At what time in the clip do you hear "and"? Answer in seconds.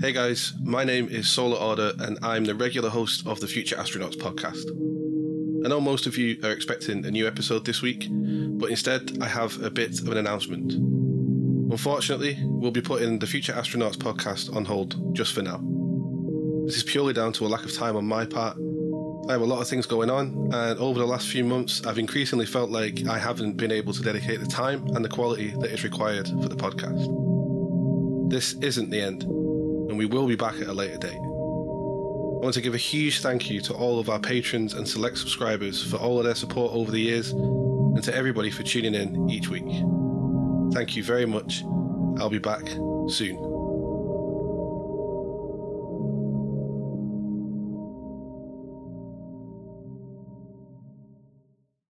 2.00-2.18, 20.52-20.78, 24.88-25.02, 29.88-29.98, 34.74-34.86, 37.32-38.02